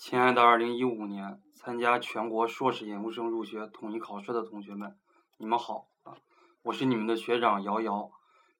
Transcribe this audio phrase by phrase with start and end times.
[0.00, 4.96] 亲爱的2015年参加全国硕士研究生入学统一考试的同学们，
[5.36, 6.16] 你们好啊！
[6.62, 8.10] 我是你们的学长瑶瑶。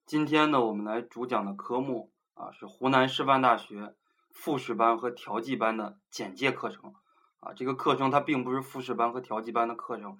[0.04, 3.94] 今天呢，我们来主讲的科目啊是湖南师范大学
[4.30, 6.92] 复试班和调剂班的简介课程
[7.40, 7.54] 啊。
[7.54, 10.18] 这个课程它并不是复试班和调剂班的课程，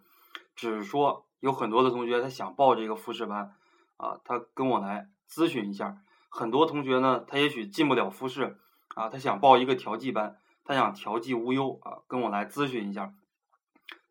[0.57, 3.55] 只是说有很多的同学他想报这个复试班
[3.99, 5.99] 啊，他跟我来咨询一下。
[6.31, 8.57] 很多同学呢，他也许进不了复试
[8.95, 10.40] 啊，他想报一个调剂班。
[10.65, 13.13] 他想调剂无忧啊，跟我来咨询一下。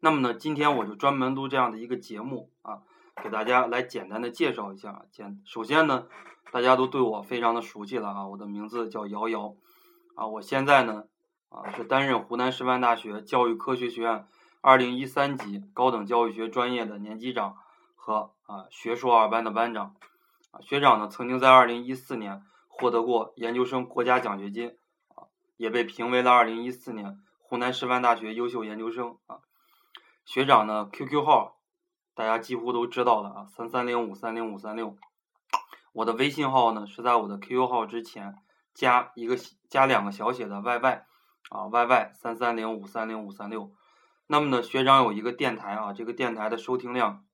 [0.01, 2.81] 那么呢，今天我就专门录这样的一个节目啊，
[3.21, 5.05] 给大家来简单的介绍一下。
[5.11, 6.07] 简首先呢，
[6.51, 9.55] 大家都对我非常的熟悉了啊，我的名字叫瑶瑶
[10.15, 11.03] 啊，我现在呢
[11.49, 14.25] 啊是担任湖南师范大学教育科学学院
[14.61, 17.57] 二零一三级高等教育学专业的年级长
[17.95, 19.95] 和啊学硕二班的班长
[20.51, 20.61] 啊。
[20.61, 24.77] 学长呢曾经在二零一四年获得过研究生国家奖学金。
[25.59, 29.39] 也被评为了二零一四年湖南师范大学优秀研究生啊。
[30.23, 31.57] 学长呢，QQ 号
[32.15, 34.95] 大家几乎都知道了啊，三三零五三零五三六。
[35.91, 38.37] 我的微信号呢是在我的 QQ 号之前
[38.73, 39.35] 加一个
[39.67, 41.01] 加两个小写的 YY
[41.49, 43.73] 啊，YY 三三零五三零五三六。
[44.27, 47.25] 那么呢，学长有一个电台啊，这个电台的收听量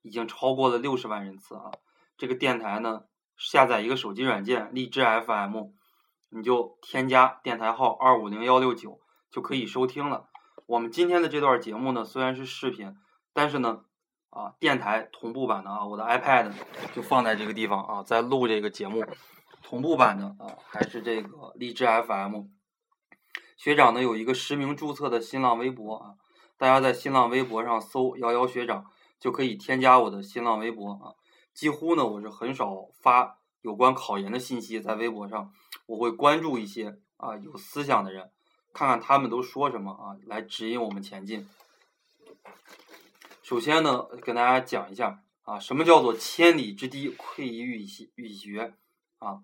[0.00, 1.70] 已经超过了六十万人次啊。
[2.16, 3.04] 这个电台呢，
[3.36, 5.68] 下载一个手机软件荔枝 FM。
[6.34, 10.28] 你就添加电台号二五零幺六九就可以收听了。
[10.64, 12.96] 我们今天的这段节目呢，虽然是视频，
[13.34, 13.80] 但是呢，
[14.30, 16.52] 啊，电台同步版的啊，我的 iPad
[16.94, 19.04] 就放在这个地方啊，在录这个节目。
[19.62, 22.44] 同步版的啊，还是这个荔枝 FM。
[23.58, 26.14] 学长呢有一个实名注册的新浪微博啊，
[26.56, 28.86] 大家在新浪微博上搜“瑶瑶学长”
[29.20, 31.12] 就可以添加我的新浪微博啊。
[31.52, 33.38] 几乎呢，我是很少发。
[33.60, 35.52] 有关考研的信息，在微博上
[35.86, 38.30] 我会关注一些啊有思想的人，
[38.72, 41.48] 看看他们都说什么啊，来指引我们前进。
[43.42, 48.74] 首先呢，跟大家讲一下啊，什么叫做千里之堤溃于蚁穴
[49.18, 49.40] 啊？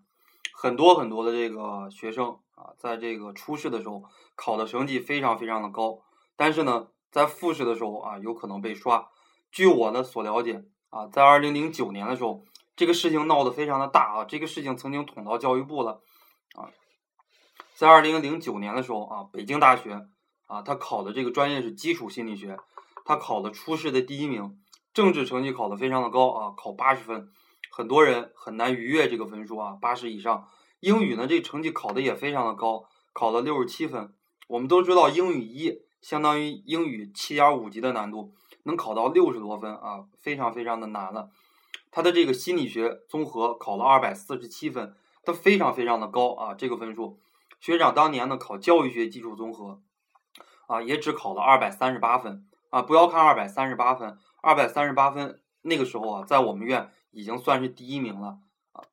[0.52, 6.00] 很多很多的这个学生啊，在这个初试的时候考的成绩非常非常的高，
[6.36, 9.08] 但是呢，在复试的时候啊，有可能被刷。
[9.50, 12.44] 据我呢所了解啊，在二零零九年的时候。
[12.78, 14.24] 这个事情闹得非常的大啊！
[14.24, 16.00] 这个事情曾经捅到教育部了
[16.58, 16.70] 啊。
[17.74, 20.06] 在二零零九年的时候啊，北京大学
[20.46, 22.58] 啊，他考的这个专业是基础心理学，
[23.04, 24.58] 他考的初试的第一名，
[24.92, 27.30] 政治成绩考得非常的高啊，考八十分，
[27.70, 30.48] 很多人很难逾越这个分数啊，八十以上。
[30.80, 34.14] 英语呢，这成绩考的也非常的高，考了六十七分。
[34.46, 38.32] 我们都知道，英语一相当于英语七点五级的难度，
[38.62, 41.30] 能考到六十多分啊，非常非常的难了。
[41.90, 44.94] 他的这个心理学综合考了二百四十七分，
[45.28, 47.20] 他非常非常的高啊，这个分数。
[47.60, 49.82] 学长当年呢考教育学基础综合，
[50.66, 52.80] 啊也只考了二百三十八分啊。
[52.80, 58.38] 不要看二百三十八分，二百三十八分那个时候啊，在我们院已经算是第一名了
[58.72, 58.84] 啊。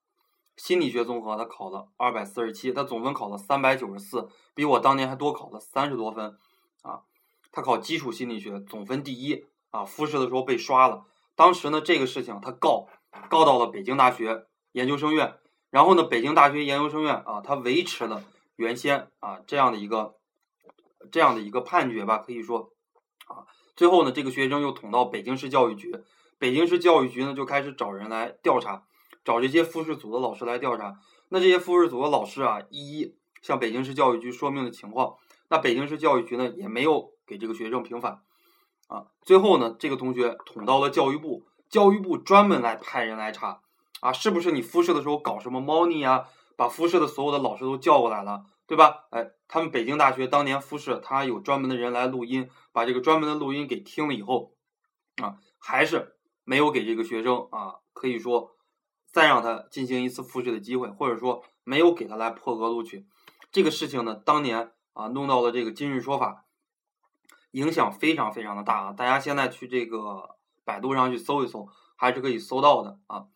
[0.58, 6.38] 心理学综合他考了二百四十七，他总分考了三百九十四，比我当年还多考了三十多分
[6.82, 7.04] 啊。
[7.54, 11.06] 他考基础心理学总分第一啊，复试的时候被刷了。
[11.34, 12.90] 当时呢，这个事情他告
[13.30, 15.38] 告到了北京大学研究生院，
[15.76, 18.24] 然后呢，北京大学研究生院啊，他维持了
[18.56, 20.16] 原先啊这样的一个
[21.12, 22.72] 这样的一个判决吧，可以说
[23.28, 23.44] 啊，
[23.76, 25.94] 最后呢，这个学生又捅到北京市教育局，
[26.40, 28.84] 北京市教育局呢就开始找人来调查，
[29.26, 30.98] 找这些复试组的老师来调查。
[31.28, 35.16] 那这些复试组的老师啊，一一向北京市教育局说明了情况，
[35.50, 38.22] 那北京市教育局呢也没有给这个学生平反。
[38.88, 43.60] 啊，最后呢，这个同学捅到了教育部，教育部专门来派人来查，
[44.06, 46.28] 啊，是不是你复试的时候搞什么猫腻啊？
[46.56, 49.08] 把复试的所有的老师都叫过来了，对吧？
[49.10, 54.54] 哎，他们北京大学当年复试，他有专门的人来录音，把这个专门的录音给听了以后，
[55.24, 58.56] 啊，还是没有给这个学生啊，可以说
[59.12, 63.08] 再让他进行一次复试的机会，或者说没有给他来破格录取。
[63.52, 66.46] 这个事情呢，当年啊，弄到了这个今日说法。
[67.52, 68.94] 影响非常非常的大啊！
[68.94, 70.36] 大家现在去这个
[70.66, 73.28] 百度上去搜一搜，还是可以搜到的啊。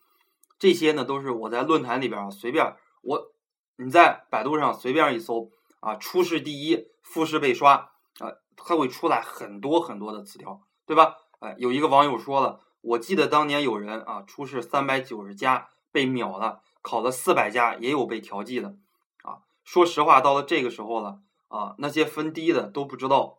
[0.59, 3.31] 这些呢都是我在论坛里边啊随便我
[3.77, 11.15] 你在百度上随便一搜啊，初试第一，复试被刷啊，它会出来很多很多的词条，对吧？
[11.39, 18.75] 哎，有一个网友说了，我记得当年有人啊，初试三百九十加被秒了，考了四百加也有被调剂的
[19.23, 19.39] 啊。
[19.63, 23.37] 说实话，到了这个时候了啊，那些分低的都不知道。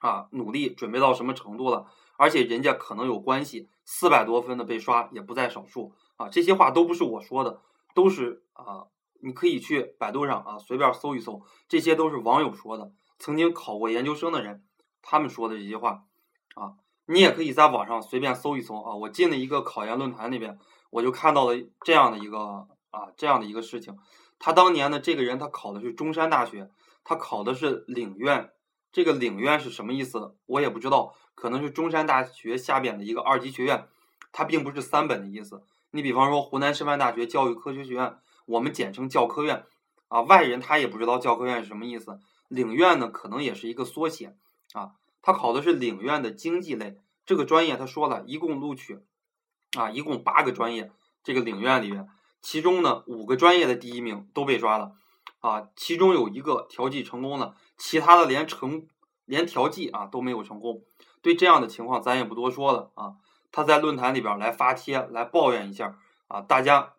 [0.00, 1.86] 啊，努力准备到什么程度了？
[2.16, 6.28] 而且人家可能有关系，四百多分的被刷也不在少数啊。
[6.30, 7.60] 这些话都不是我说的，
[7.94, 8.86] 都是啊，
[9.20, 12.92] 你可以去百度上啊随便搜一搜，这些都是网友说的。
[13.18, 14.64] 曾经考过研究生的人，
[15.00, 16.04] 他们说的这些话
[16.54, 16.74] 啊，
[17.06, 18.94] 你也可以在网上随便搜一搜啊。
[18.94, 20.58] 我进了一个考研论坛那边，
[20.90, 21.54] 我就看到了
[21.84, 23.96] 这样的一个啊这样的一个事情。
[24.38, 26.70] 他当年呢，这个人他考的是中山大学，
[27.04, 28.50] 他考的是领院。
[28.90, 30.36] 这个领院是什么意思？
[30.44, 33.88] 我也不知道，可能是中山大学下边的一个二级学院，
[34.32, 35.64] 它并不是三本的意思。
[35.94, 38.16] 你比方说湖南师范大学教育科学学院，
[38.46, 39.66] 我们简称教科院，
[40.08, 42.18] 啊，外人他也不知道教科院是什么意思。
[42.48, 44.34] 领院呢，可能也是一个缩写，
[44.72, 49.00] 啊，他考的是领院的经济类这个专业，他说了一共录取，
[49.76, 50.90] 啊，一共八个专业，
[51.22, 52.08] 这个领院里面，
[52.40, 54.92] 其中呢五个专业的第一名都被抓了。
[55.40, 58.86] 啊，其中有一个调剂成功了，其他的连成
[59.24, 60.84] 连调剂啊都没有成功。
[61.20, 63.16] 对这样的情况，咱也不多说了啊。
[63.52, 65.96] 他在论坛里边来发帖来抱怨一下
[66.26, 66.94] 啊，大家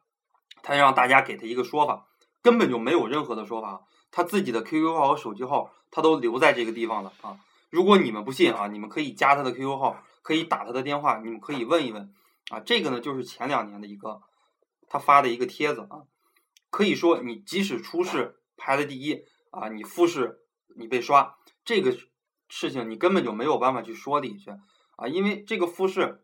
[0.62, 2.08] 他让大家给他一个说法，
[2.42, 3.82] 根本就没有任何的说法。
[4.12, 7.40] 他自己的 QQ 号和手机号他都留在这个地方了啊。
[7.72, 12.14] 如果你们不信啊，你们可以加他的 QQ 号，可以打他的电话，你们可以问一问
[12.52, 12.60] 啊。
[12.60, 14.22] 这个呢，就是前两年的一个
[14.88, 16.04] 他发的一个帖子啊。
[16.70, 20.40] 可以说，你即使初试排了第一啊，你复试
[20.76, 21.36] 你被刷，
[21.66, 21.96] 这个
[22.50, 24.52] 事情你根本就没有办法去说理去
[24.96, 26.24] 啊，因为这个复试，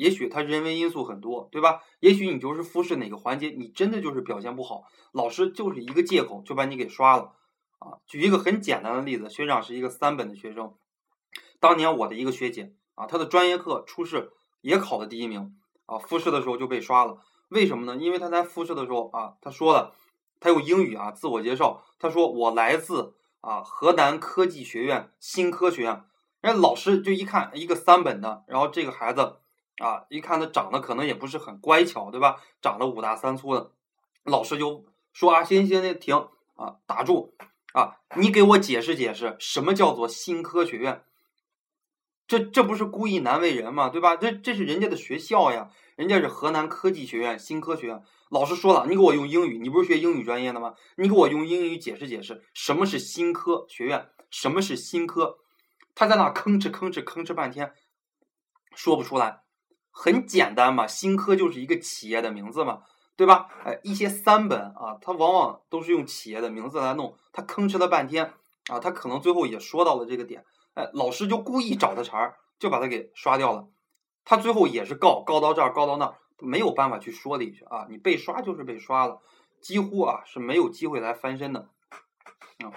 [0.00, 1.82] 也许他人为因素很多，对吧？
[2.00, 7.34] 也许你就是复试哪个环节，你真的就是表现不好，老师就是一个借口就把你给刷了
[7.80, 8.00] 啊。
[8.06, 10.74] 举一个很简单的例子，学长是一个三本的学生，
[11.60, 14.32] 当年我的一个学姐啊，她的专业课初试
[14.62, 15.54] 也考了第一名
[15.84, 17.18] 啊，复试的时候就被刷了。
[17.50, 18.02] 为什么呢？
[18.02, 19.92] 因为她在复试的时候啊，她说了，
[20.40, 26.04] 她用英语啊自我介绍，她说我来自啊河南科技学院新科学院。
[26.40, 29.40] 人家老师就一看一个三本的，然后这个孩子
[29.80, 32.40] 啊一看他长得可能也不是很乖巧，对吧？
[32.62, 33.72] 长得五大三粗的，
[34.22, 37.34] 老师就说啊，行行行，停啊，打住
[37.72, 41.02] 啊，你给我解释解释什么叫做新科学院。
[42.28, 43.88] 这这不是故意难为人吗？
[43.88, 44.14] 对吧？
[44.14, 48.04] 这这是人家的学校呀，人家是河南科技学院新科学院。
[48.28, 50.74] 老师说了，你给我用英语，你不是学英语专业的吗？
[50.94, 55.38] 你给我用英语解释解释什么是新科学院，什么是新科。
[55.96, 57.72] 他在那吭哧吭哧吭哧半天，
[58.76, 59.40] 说不出来。
[60.02, 62.84] 很简单嘛，新科就是一个企业的名字嘛，
[63.16, 63.48] 对吧？
[63.66, 67.14] 哎，一些三本啊，他往往都是用企业的名字来弄。
[67.32, 68.32] 他吭哧了半天
[68.70, 70.42] 啊，他可能最后也说到了这个点。
[70.72, 73.68] 哎，老师就故意找他茬儿，就把他给刷掉了。
[74.24, 77.86] 他最后也是告，告到这儿，告到那儿，没有办法去说理去啊！
[77.90, 79.20] 你被刷就是被刷了，
[79.60, 81.68] 几乎啊是没有机会来翻身的，
[82.64, 82.72] 啊，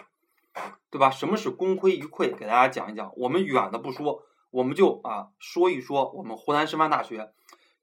[0.89, 1.09] 对吧？
[1.09, 2.35] 什么是功亏一篑？
[2.35, 3.13] 给大家讲一讲。
[3.15, 4.23] 我们远的不说，
[4.53, 7.33] 我们就啊说一说我们湖南师范大学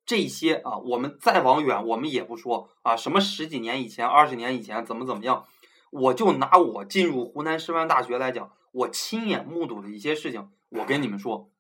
[0.07, 0.79] 这些啊。
[0.79, 2.97] 我们再往远，我们也不说啊。
[2.97, 5.45] 什么十几年以前、二十年以前怎么怎么样？
[5.91, 8.53] 我就拿我进入湖南师范大学来讲。
[8.73, 11.51] 我亲眼目睹的一些事情，我跟你们说，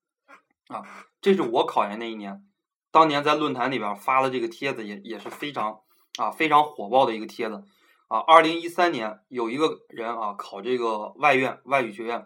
[0.68, 0.84] 啊，
[1.20, 2.44] 这是我考研那一年，
[2.92, 5.80] 当年在论坛里边发了这个帖子，也也是非常
[6.18, 7.64] 啊非常火爆的一个帖子，
[8.06, 12.24] 啊，二零一三年有一个人啊考这个外院外语学院，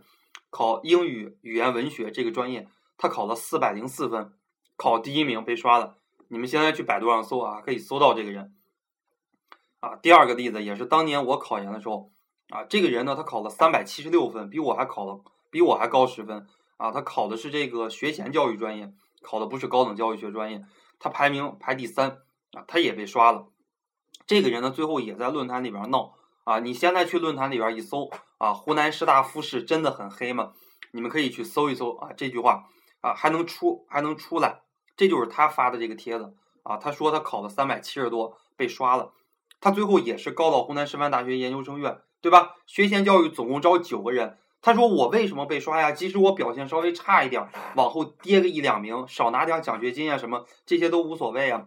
[0.55, 4.33] 考英语语言文学这个专业，他考了四百零四分，
[4.77, 5.97] 考第一名被刷了。
[6.29, 8.55] 你们现在去百度上搜啊，可以搜到这个人。
[9.81, 12.13] 啊，第二个例子也是当年我考研的时候。
[12.51, 16.47] 啊，这个人呢，他考了三百七十六分，比我还考了，比我还高十分。
[16.77, 20.63] 啊，他考的是这个学前教育专业，考的不是高等教育学专业。
[21.01, 22.19] 他排名排第三，
[22.53, 23.49] 啊，他也被刷了。
[24.25, 26.15] 这个人呢，最后也在论坛里边闹。
[26.45, 30.53] 啊，你现在去论坛里边一搜，啊，湖南师大复试真的很黑吗？
[30.93, 32.65] 你们可以去搜一搜啊，这句话
[33.01, 34.61] 啊，还能出还能出来，
[34.97, 36.35] 这就是他发的这个帖子。
[36.63, 39.13] 啊，他说他考了三百七十多，被刷了。
[39.61, 42.01] 他最后也是告到湖南师范大学研究生院。
[42.21, 42.55] 对吧？
[42.67, 44.39] 学前教育总共招九个人。
[44.63, 45.93] 他说我为什么被刷呀？
[45.93, 47.47] 即使我表现稍微差一点，
[47.77, 51.67] 往后跌个一两名，少拿点奖学金啊什么，这些都无所谓啊，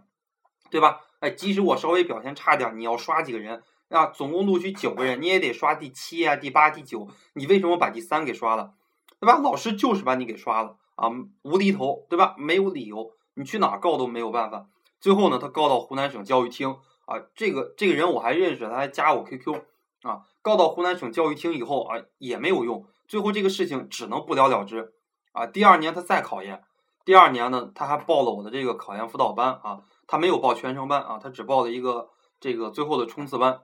[0.72, 1.02] 对吧？
[1.20, 4.08] 哎，即使我稍微表现差点，你要刷几个人啊？
[4.08, 7.08] 总共录取九个人，你也得刷第七啊、第八、第九。
[7.34, 8.74] 你为什么把第三给刷了？
[9.20, 9.40] 对吧？
[9.40, 11.10] 老师就是把你给刷了啊，
[11.44, 12.36] 无厘头，对吧？
[12.38, 14.68] 没有理由，你去哪告都没有办法。
[15.00, 16.76] 最后呢，他告到湖南省教育厅
[17.06, 19.62] 啊，这个这个人我还认识，他还加我 QQ。
[20.04, 24.94] 啊，告到湖南省教育厅以后啊，也没有用，最后这个事情只能不了了之。
[25.32, 26.64] 啊，第二年他再考研，
[27.04, 33.62] 第二年呢，他还报了我的这个考研辅导班啊，他没有报全程班啊，他只报了一个这个最后的冲刺班。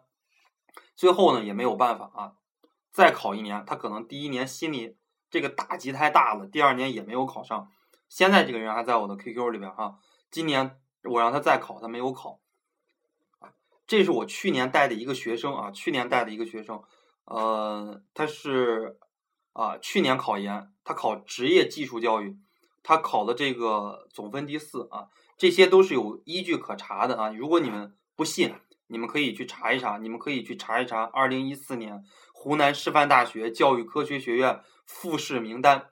[0.95, 2.33] 最后呢，也没有办法啊，
[2.91, 4.97] 再考一年，他可能第一年心里
[5.29, 7.71] 这个打击太大了，第二年也没有考上。
[8.09, 9.97] 现在这个人还在我的 QQ 里边哈，
[10.29, 12.39] 今年我让他再考，他没有考。
[13.85, 16.81] 这是我去年带的一个学生啊，去年带的一个学生，
[17.25, 18.97] 呃，他是
[19.51, 22.38] 啊，去年考研他考职业技术教育，
[22.81, 27.29] 他考的这个总分第四啊，这些都是有依据可查的啊。
[27.29, 28.55] 如果你们不信，
[28.93, 35.88] 你们可以去查一查，你们可以去查一查二零一四年湖南师范大学教育科学学院复试名单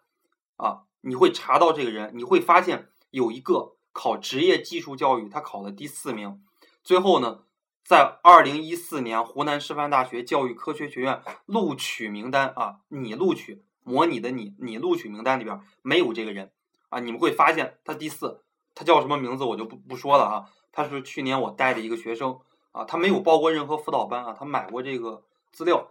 [0.57, 6.41] 啊，你会查到这个人，你会发现有一个考职业技术教育，他考了第四名，
[6.83, 7.39] 最后呢。
[7.83, 16.51] 在二零一四年湖南师范大学教育科学学院录取名单啊，你录取模拟的你，你录取名单里边没有这个人
[16.89, 18.43] 啊，你们会发现他第四，
[18.75, 22.39] 他叫什么名字我就不不说了啊，他是去年我带的一个学生
[22.71, 25.89] 啊，他没有报过任何辅导班啊，他买过这个资料，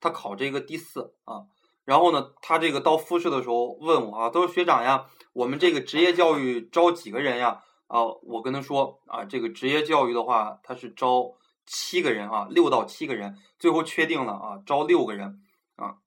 [0.00, 1.46] 他考这个第四啊，
[1.84, 7.62] 然后呢，他这个到复试的时候问我啊，都是学长呀，我们这个职业教育招几个人呀？
[7.86, 15.40] 啊，我跟他说啊，这个职业教育的话，他是招七个人啊，六到七个人，最后确定了啊，招六个人
[15.76, 15.98] 啊，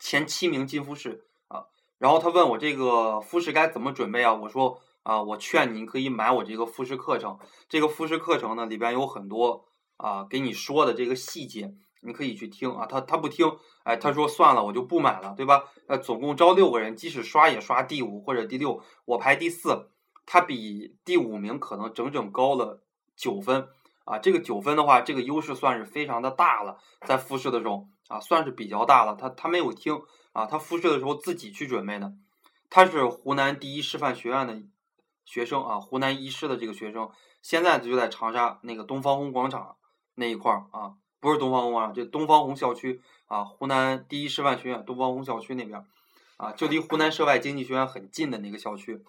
[0.00, 1.66] 前七名进复试啊。
[1.98, 4.34] 然后他问我这个复试该怎么准备啊？
[4.34, 9.64] 我说啊，我劝你可以买我这个复试课程，这个复试课程呢里边有很多
[9.96, 11.72] 啊给你说的这个细节，
[12.02, 12.84] 你可以去听啊。
[12.84, 13.50] 他他不听，
[13.84, 15.64] 哎，他说算了，我就不买了，对吧？
[15.86, 19.88] 呃，总共招六个人，即使刷也刷第五或者第六，我排第四。
[20.30, 22.82] 他比第五名可能整整高了
[23.16, 23.66] 九分
[24.04, 24.18] 啊！
[24.18, 26.76] 这个九分的话，这个优势算是非常的大了。
[27.06, 29.16] 在复试的时候啊，算是比较大了。
[29.18, 29.98] 他他没有听
[30.34, 32.12] 啊，他复试的时候自己去准备的。
[32.68, 34.60] 他是湖南第一师范学院的
[35.28, 37.10] 学生啊，湖南一师的这个学生，
[37.42, 39.76] 现在就在长沙那个东方红广场
[40.14, 45.84] 那一块儿啊，不是东方红广场，就东方红校区啊，湖南第一师范学院东方红校区那边
[46.38, 49.04] 啊，就离湖南涉外经济学院很近的那个校区。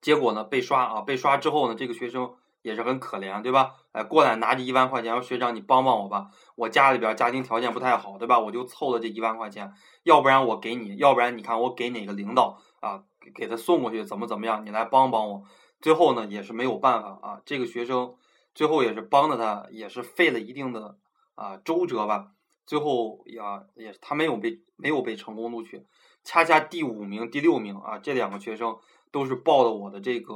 [0.00, 1.02] 结果呢，被刷啊！
[1.02, 3.74] 被刷之后呢，这个学生也是很可怜，对吧？
[3.92, 8.38] 哎，过来拿着一万块钱，说学长你帮帮我吧，我家里边家庭条件不太好，对吧？
[8.40, 9.72] 我就凑了这一万块钱，
[10.04, 13.04] 要不然我给你，要不然你看我给哪个领导啊，
[13.34, 15.42] 给他送过去，怎么怎么样，你来帮帮我。
[15.80, 18.16] 最后呢，也是没有办法啊，这个学生
[18.54, 20.98] 最后也是帮着他，也是费了一定的
[21.34, 22.32] 啊周折吧。
[22.66, 25.86] 最后呀，也他没有被没有被成功录取，
[26.24, 28.76] 恰恰第五名、第六名啊，这两个学生。
[29.12, 30.34] 都是报的我的这个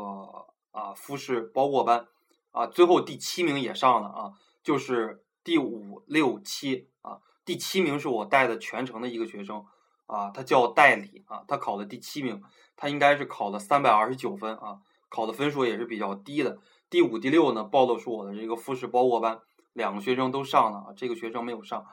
[0.71, 2.09] 啊复试包过班
[2.50, 9.64] 啊，最后第七名也上了啊，就是第五六七啊，第七名是我带的全程的一个学生
[10.05, 12.43] 啊，他叫代理啊，他考的第七名，
[12.76, 14.78] 他应该是考了三百二十九分啊，
[15.09, 16.59] 考的分数也是比较低的。
[16.90, 19.40] 第五第六呢报的是我的这个复试包过班，
[19.73, 21.87] 两个学生都上了啊，这个学生没有上。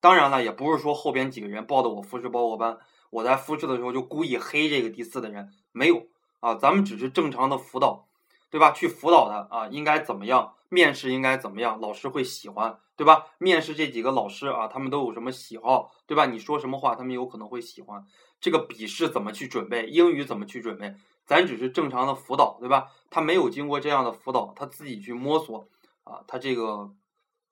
[0.00, 2.78] 当然了，也不是说后边几个人报的我复试包过班，
[3.10, 6.06] 我在复试的时候就故意黑这个第四的人，没有。
[6.40, 8.06] 啊，咱们只是正常的辅导，
[8.48, 8.70] 对吧？
[8.70, 10.54] 去辅导他啊，应该怎么样？
[10.68, 11.80] 面试应该怎么样？
[11.80, 13.26] 老师会喜欢，对吧？
[13.38, 16.26] 面试这几个老师啊，他们都有什么喜好，对吧？
[16.26, 18.06] 你说什么话，他们有可能会喜欢。
[18.40, 19.86] 这个笔试怎么去准备？
[19.86, 20.94] 英语怎么去准备？
[21.26, 22.90] 咱只是正常的辅导，对吧？
[23.10, 25.68] 他没有经过这样的辅导，他自己去摸索
[26.04, 26.92] 啊，他这个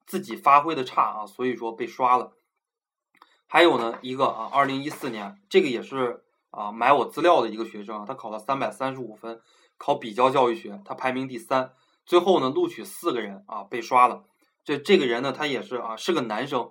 [0.07, 2.33] 自己发挥的差啊，所以说被刷了。
[3.47, 6.23] 还有呢，一个啊，二零一四年这个也是。
[6.53, 9.43] 啊，买我资料的一个学生啊，他考了三百三十五分，
[9.77, 11.73] 考比较教育学，他排名第三。
[12.07, 14.25] 最后呢，录取四个人啊，被刷了。
[14.65, 16.71] 这这个人呢，他也是啊，是个男生。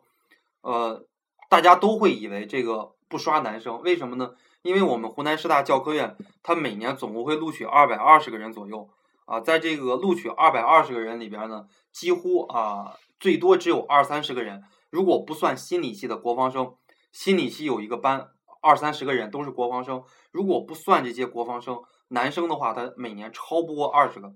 [0.62, 1.06] 呃，
[1.50, 4.34] 大家都会以为这个不刷男生，为什么呢？
[4.62, 8.90] 因为我们湖南师大教科院，他每年总共会录取二百二十个人左右
[9.24, 14.64] 啊，在这个录取二百二十个人里边呢，几乎啊，最多只有二三十个人。
[14.90, 16.76] 如果不算心理系的国防生，
[17.14, 18.32] 心理系有一个班。
[18.62, 24.34] 二三十个人都是国防生，如果不算这些国防生，男生的话，他每年超不过二十个，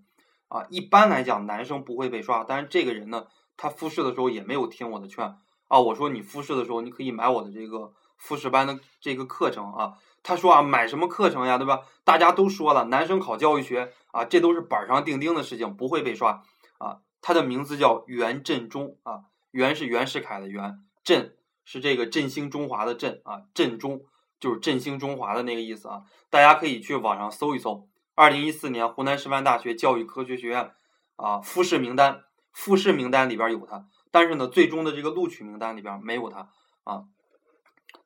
[0.48, 3.26] 啊，一般来讲男生不会被刷，但是这个人呢，
[3.58, 5.26] 他复试的时候也没有听我的劝，
[5.68, 11.82] 啊，我说你复试的时候你可以买我的这个复试班的这个课程啊，他说啊，买什么课程呀，对吧？
[12.04, 16.44] 大家都说了，男生考教育学啊，这都是板上钉钉的事情，不会被刷，
[16.78, 21.36] 啊，他的名字叫袁振中啊，袁是袁世凯的袁，振
[21.66, 24.02] 是这个振兴中华的振啊，振中。
[24.42, 26.04] 就是振兴中华的那个意思啊！
[26.30, 30.72] 大家可以去网上搜一搜，二零一四年湖南师范大学教育科学学院
[31.18, 32.24] 啊复试名单，
[32.54, 36.48] 复试名单里边有他，但是呢，最终的这个录取名单里边没有他
[36.86, 37.04] 啊。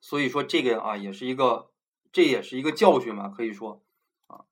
[0.04, 1.70] 所以说这个啊也是一个，
[2.12, 3.82] 这也是一个教训嘛，可以说
[4.26, 4.44] 啊。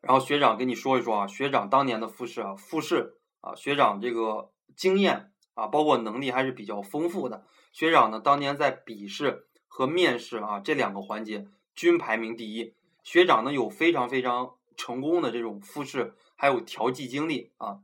[0.00, 7.46] 然后学长跟你说一说啊，学长当年的复试啊，复试啊，学长这个经验啊，包括能力还是比较丰富的。
[7.72, 9.44] 学长呢，当年在笔试。
[9.70, 17.78] 和面试啊这两个环节均排名第一，学长呢有非常非常成功的这种复试还有调剂经历啊。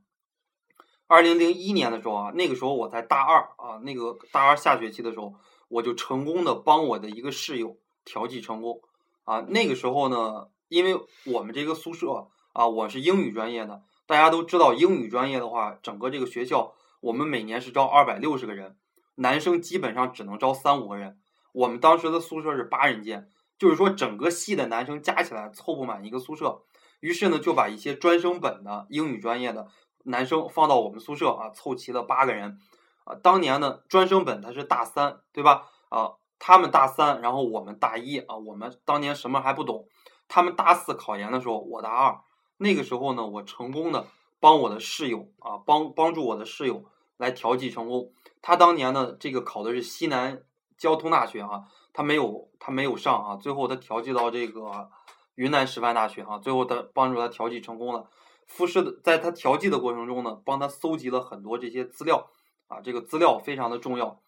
[1.07, 5.35] 二零零一年的时候啊，那个时候我在大二啊，那个大二下学期的时候，
[5.69, 8.81] 我就成功的帮我的一个室友调剂成功。
[9.25, 18.77] 啊，那个时候呢，因为我们这个宿舍啊，我是英语专业的，大家都知道英语专业的话，整个这个学校我们每年是招二百六十个人，
[19.15, 21.19] 男生基本上只能招三五个人。
[21.53, 26.63] 我们当时的宿舍是八人间，就是说整个系的男生加起来凑不满一个宿舍。
[27.01, 29.69] 于是呢，就把一些专升本的英语专业的
[30.05, 32.59] 男生放到我们宿舍啊，凑齐了八个人。
[33.05, 35.71] 啊，当年呢，专升本他是大三，对吧？
[35.89, 39.87] 啊，他们大三，然后我们大一啊，我们当年什么还不懂。
[40.29, 42.21] 他们大四考研的时候，我大二。
[42.57, 44.07] 那个时候呢，我成功的
[44.41, 46.85] 帮我的室友啊，帮帮助我的室友
[47.17, 48.13] 来调剂成功。
[48.43, 50.43] 他当年呢，这个考的是西南
[50.77, 54.91] 交通大学啊，他没有他没有上啊，最后他调剂到这个。
[55.37, 58.09] 云南师范大学啊，最后他帮助他调剂成功了。
[58.47, 62.31] 复试的，在他调剂的过程中呢，帮他搜集了很多这些资料
[62.69, 64.21] 啊，这个资料非常的重要。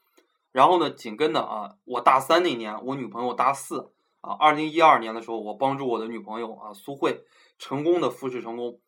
[0.52, 3.90] 然后呢，紧跟的啊，我大三那年，我女朋友大四
[4.23, 7.25] 啊，二零一二年的时候，我帮助我的女朋友啊苏慧
[7.59, 8.81] 成功的复试成功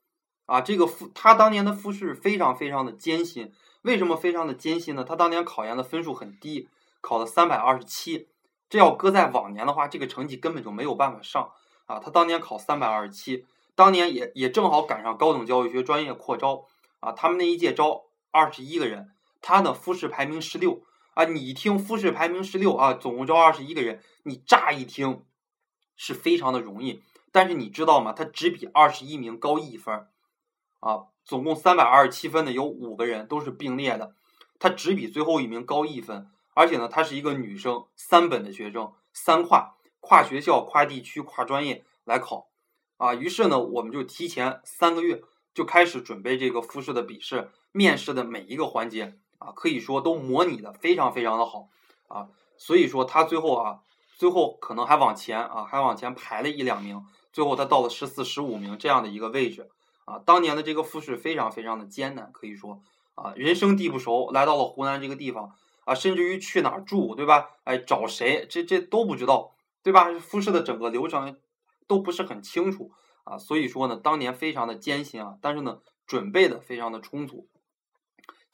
[0.47, 0.61] 啊。
[0.61, 3.52] 这个复他当年的复试非常非常的艰辛，
[3.83, 5.05] 为什么非常的艰辛呢？
[5.05, 6.69] 他当年考研的分数很低，
[7.00, 8.28] 考了三百二十七，
[8.71, 11.50] 这要搁在往年的话，这个成绩根本就没有办法上。
[11.87, 16.67] 啊，他当年考三百二十七，当年也也正好赶上高等教育学专业扩招，
[17.00, 19.11] 啊，他们那一届招二十一个人，
[19.49, 20.83] 他呢复试排名十六，
[21.14, 25.25] 啊，你一听复试排名十六啊，总共招二十一个人，你乍一听
[25.97, 27.02] 是非常的容易，
[27.33, 28.12] 但是你知道吗？
[28.12, 30.07] 他只比二十一名高一分，
[30.81, 34.14] 啊，总共三百二十七分的有五个人都是并列的，
[34.59, 39.76] 他只比最后一名高一分，而且呢，她是一个女生，三本的学生，三跨。
[40.00, 42.49] 跨学校、跨地区、跨专业来考，
[42.99, 51.68] 啊，于是呢，我们就提前三个月就开始准备这个复试的笔试、面试的每一个环节，啊，可以说都模拟的非常非常的好，
[52.09, 53.81] 啊，所以说他最后啊，
[54.16, 59.70] 最后可能还往前啊，还往前排了一两名，最后他到了十四、十五名这样的一个位置，
[60.05, 62.81] 啊，当年的这个复试非常非常的艰难，可以说
[63.14, 65.53] 啊，人生地不熟，来到了湖南这个地方，
[65.85, 67.51] 啊，甚至于去哪儿住，对吧？
[67.64, 69.55] 哎，找谁，这这都不知道。
[69.81, 70.12] 对吧？
[70.18, 71.38] 复试的整个流程
[71.87, 72.90] 都不是很清楚
[73.24, 77.48] 啊，所以说呢，当年非常的艰辛啊，但是呢，准备的非常的充足。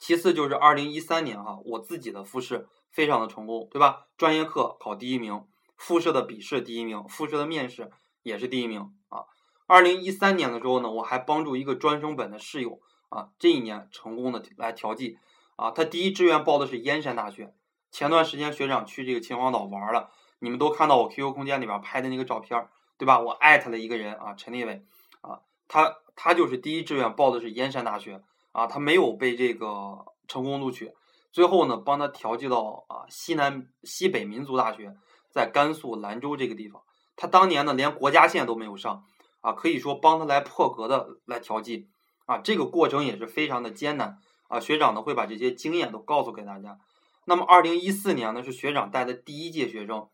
[0.05, 4.05] 其次就是二零一三年哈，我自己的复试非常的成功，对吧？
[4.17, 7.89] 专业课考第一名，复试的笔试第一名，复试的面试
[8.21, 9.25] 也是第一名啊。
[9.65, 15.17] 二零一三年的时候呢，我还帮助一个专升本的室友啊，这一年成功的来调剂
[15.55, 17.55] 啊，他第一志愿报的是燕山大学。
[17.89, 20.11] 前段时间学长去这个秦皇岛玩了。
[20.37, 22.67] 你们都看到我 QQ 空间里边拍的那个照片，
[22.99, 23.19] 对吧？
[23.19, 24.85] 我艾特了一个人啊，陈立伟
[25.21, 28.21] 啊，他他就是第一志愿报的是燕山大学
[28.55, 30.89] 啊，他没有被这个成功录取，
[31.33, 34.95] 最后呢帮他调剂到啊西南西北民族大学，
[35.29, 36.81] 在甘肃兰州这个地方，
[37.17, 39.03] 他当年呢连国家线都没有上
[39.41, 41.89] 啊，可以说帮他来破格的来调剂
[42.25, 46.79] 啊，这个过程也是非常的艰难啊，学长呢会把这些经验都告诉给大家。
[47.25, 50.07] 那么二零一四年呢是学长带的第一届学生。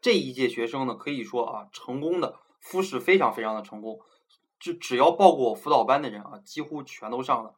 [0.00, 4.00] 这一届学生呢，可以说啊，成功的复试非常非常的成功，
[4.58, 7.54] 就只要报过我辅导班的人啊，几乎全都上了。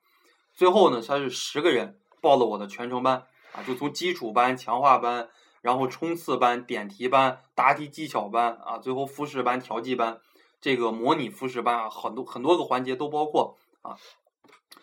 [0.54, 5.28] 最后呢，他是十个人报了我的全程班啊，就从基础班、强化班，
[5.60, 10.20] 然后冲刺班、点题班、答题技巧班啊，最后复试班、调剂班，
[10.60, 13.96] 这个模拟复试班啊，很多很多个环节都包括啊，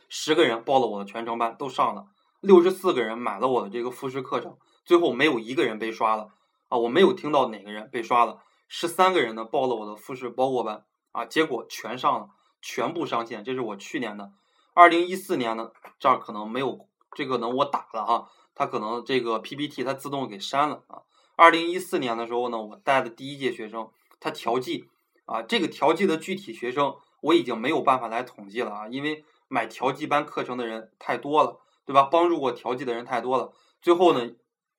[0.09, 2.07] 十个人报了我的全程班都上了，
[2.41, 6.29] 六十四个人买了我的这个复试课程，最后没有一个人被刷了。
[6.67, 12.29] 啊，我没有听到哪个人被刷了，十三个人呢报了我的复试包过班啊，结果全上了，
[12.61, 13.43] 全部上线。
[13.43, 14.31] 这是我去年的，
[14.73, 21.01] 二零一四年呢这儿可能没有这个呢，我打了哈，他可能这个 PPT 它自动给删了啊。
[21.35, 24.89] 二零一四年的时候呢，我带的第一届学生他调剂
[25.25, 32.03] 啊，这个调剂的具体学生我已经没有办法来统计了啊，因为买调剂班课程的人太多了，对吧？
[32.03, 34.31] 帮助过调剂的人太多了，最后呢。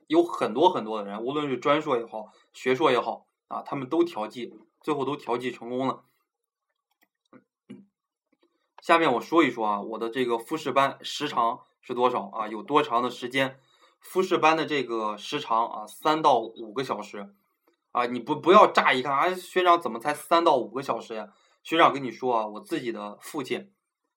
[0.08, 4.52] 有很多很多的人，无论是专硕也好，学硕也好，啊，他们都调剂，
[4.82, 6.02] 最后都调剂成功了。
[8.82, 12.48] 下面我说一说啊，我的这个复试班时长是多少啊？
[12.48, 13.60] 有多长的时间？
[14.00, 17.32] 复试班的这个时长啊，三到五个小时。
[17.92, 21.28] 啊，你不不要乍一看，啊，学长怎么才三到五个小时呀？
[21.62, 23.70] 学长跟你说啊，我自己的父亲，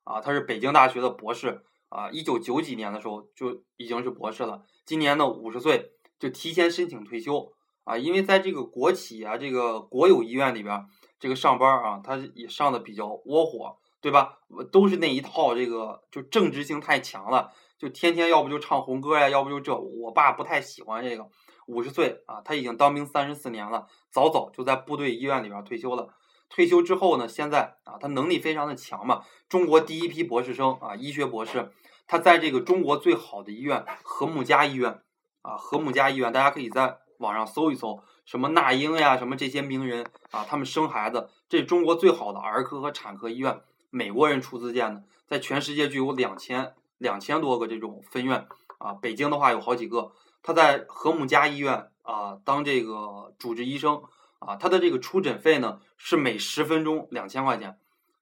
[0.03, 1.63] 啊，他是北京大学的博士。
[1.89, 10.83] 啊，一九九几年的时候就已经是博士了，今年呢五十岁就提前申请退休啊，因为在这个国企啊，这个国有医院里边
[11.19, 14.37] 这个上班啊，他也上的比较窝火，对吧？
[14.71, 19.75] 都是那一套，这个就政治性太强了，就天天要不就唱红歌呀，要不就这。
[19.75, 21.27] 我爸不太喜欢这个，
[21.65, 26.09] 五十岁啊，他已经当兵三十四年了，早早就在部队医院里边退休了。
[26.49, 31.71] 退休之后呢，现在啊，他能力非常的强嘛，中国第一批博士生啊，医学博士，
[32.05, 35.01] 他在这个中国最好的医院和睦家医院
[35.41, 43.61] 啊，和睦家医院，大家可以在网上搜一搜，什么那英呀，什么这些名人啊，他们生孩子，这是中国最好的儿科和产科医院，
[43.95, 48.45] 美国人出资建的，在全世界具有两千两千多个这种分院
[48.77, 50.11] 啊，北京的话有好几个，
[50.43, 54.03] 他在和睦家医院啊当这个主治医生。
[54.37, 57.79] 啊，他的这个出诊费呢是每十分钟两千块钱，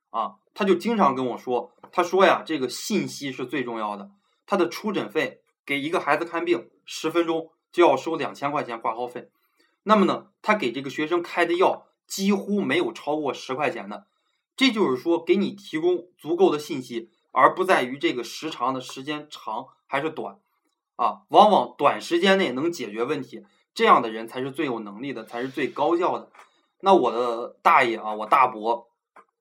[0.10, 4.10] 啊，他就经常跟我说，他说呀，这个信息是最重要的。
[4.46, 9.32] 他的出诊费给一个孩子看病十分钟就要收两千块钱挂号费，
[9.82, 14.06] 那么呢，他给这个学生开的药几乎没有超过十块钱的，
[14.56, 20.40] 这就是说给你提供足够的信息，而不在于这个时长的时间长还是短，
[20.96, 23.46] 啊，往往短时间内能解决问题。
[23.74, 26.30] 这样的人才是最有能力的，才是最高效的。
[26.82, 28.88] 那我的大爷啊，我大伯，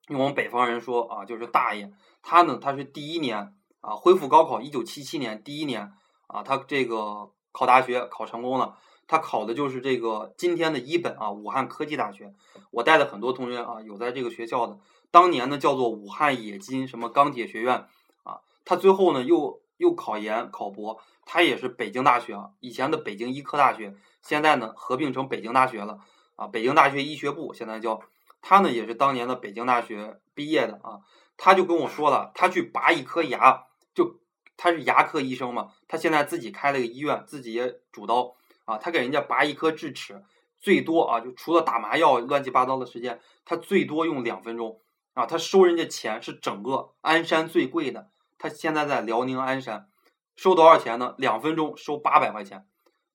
[0.07, 1.93] 用我们北方人说啊，就是大爷。
[2.23, 5.91] 他呢，他是第一年啊，恢复高考，一九七七年第一年
[6.25, 8.77] 啊，他这个考大学考成功了。
[9.05, 12.33] 他考的就是这个今天的一本啊，武汉科技大学。
[12.71, 14.79] 我带的很多同学啊，有在这个学校的，
[15.13, 17.87] 当年呢叫做武汉冶金什么钢铁学院
[18.23, 18.41] 啊。
[18.65, 23.95] 他最后呢又又考研考博，他也是北京大学啊，以前的北京医科大学。
[24.23, 25.99] 现在呢，合并成北京大学了
[26.35, 28.01] 啊，北京大学医学部现在叫
[28.41, 31.01] 他呢，也是当年的北京大学毕业的啊。
[31.37, 34.19] 他就跟我说了，他去拔一颗牙，就
[34.57, 38.33] 他是牙科医生嘛，他现在自己开了个医院，自己也主刀
[38.65, 38.77] 啊。
[38.79, 40.23] 他给人家拔一颗智齿，
[40.59, 44.79] 最多啊，就除了打麻药乱七八糟的时间，他最多用两分钟
[45.13, 45.25] 啊。
[45.25, 49.87] 他收人家钱是整个鞍山最贵的，他现在在辽宁鞍山，
[50.35, 51.15] 收多少钱呢？
[51.17, 52.65] 两分钟收八百块钱，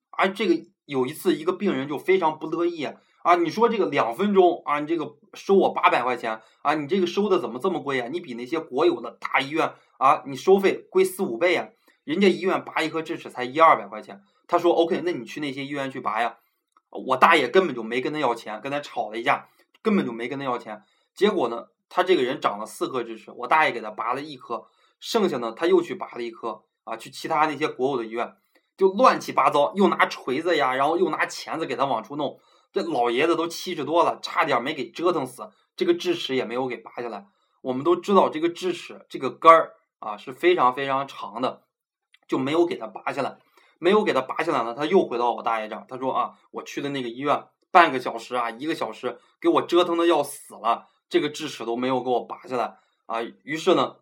[0.09, 0.65] 而这个。
[0.89, 2.83] 有一次，一个病人就非常不乐意
[3.21, 3.35] 啊！
[3.35, 8.07] 你说这个两分钟啊，你这个收我八百块钱啊，你这个收的怎么这么贵啊？
[8.11, 11.67] 你比那些国有的大医院啊，你收费贵四五倍啊！
[12.05, 14.23] 人家医院拔一颗智齿才一二百块钱。
[14.47, 16.39] 他说：“OK，那你去那些医院去拔呀。”
[16.89, 19.47] 我大爷根本就没跟他要钱，跟他吵了一架，
[19.83, 20.81] 根本就没跟他要钱。
[21.13, 24.67] 结果呢，他这个人长了四颗智齿，我大爷给他拔了一颗，
[24.99, 28.35] 剩下呢他又去拔了一颗啊，去其他那些国有的医院。
[28.77, 32.39] 就乱七八糟，又拿锤子呀，然后又拿钳子给他往出弄。
[32.71, 35.49] 这老爷子都七十多了，差点没给折腾死。
[35.75, 37.25] 这个智齿也没有给拔下来。
[37.59, 41.63] 我们都知道，这个智齿这个根儿啊是非常非常长的，
[42.25, 43.39] 就没有给他拔下来。
[43.79, 45.85] 没有给他拔下来呢，他又回到我大爷这儿。
[45.89, 53.21] 他说啊，我去的那个医院，半个小时啊，一个小时，给我折腾的要死了，这个智齿都没有给我拔下来啊。
[53.43, 53.97] 于是呢，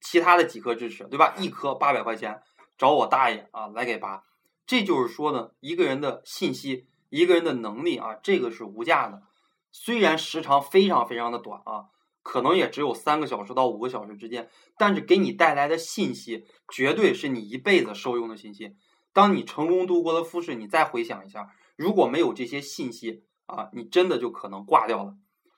[0.00, 1.34] 其他的几颗智齿，对吧？
[1.36, 2.42] 一颗八百块钱。
[2.78, 4.24] 找我大爷啊来给拔，
[4.66, 9.22] 这就是说呢，一个人的信息，一个人的能力啊，这个是无价的。
[9.70, 11.84] 虽然时长非常非常的短啊，
[12.24, 14.48] 可能也只有三个小时到五个小时之间，
[14.78, 18.74] 但是给你带来的信息，绝对是你一辈子受用的信息。
[19.12, 25.14] 当你成功度过了复试，你再回想一下，如果没有这些信息啊，你真的就可能挂掉了。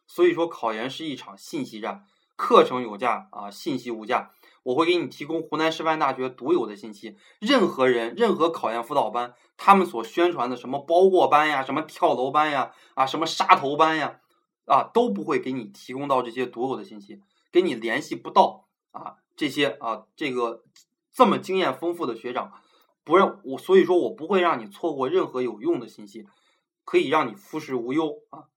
[0.07, 2.05] 所以说，考研是一场信息战，
[2.37, 4.31] 课程有价啊，信息无价。
[4.63, 7.19] 我会给你提供湖南师范大学独有的信息。
[7.39, 14.21] 任何人、任何考研辅导班，他们所宣传的什么包过班呀、什么跳楼班呀、啊什么杀头班呀，
[14.65, 17.21] 啊都不会给你提供到这些独有的信息，
[17.53, 20.63] 给你联系不到啊这些啊这个
[21.13, 22.51] 这么经验丰富的学长，
[23.05, 26.27] 不让我，所以说我不会让你错过任何有用的信息，
[26.87, 28.49] 可以让你复试无忧啊。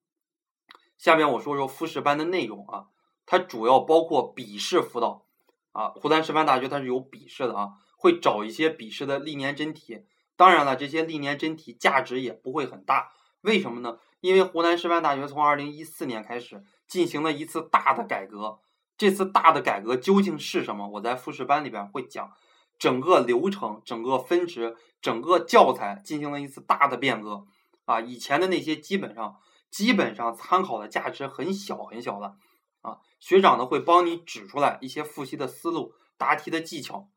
[0.97, 2.87] 下面我说说复试班的内容啊，
[3.25, 5.23] 它主要包括笔试辅导。
[5.71, 10.05] 啊，湖南师范大学它是有笔试的啊，会找一些笔试的历年真题。
[10.35, 13.11] 当然了，这些历年真题价值也不会很大。
[13.41, 13.99] 为什么呢？
[14.19, 18.57] 因为湖南师范大学从二零一四年开始进行了一次大的改革。
[18.97, 20.87] 这次大的改革究竟是什么？
[20.89, 22.31] 我在复试班里边会讲，
[22.79, 27.45] 整个流程、整个分值、整个教材进行了一次大的变革。
[27.85, 29.37] 啊，以前的那些基本上
[29.69, 32.37] 基本上参考的价值很小很小了。
[32.81, 37.09] 啊，学长呢会帮你指出来一些复习的思路、答题的技巧，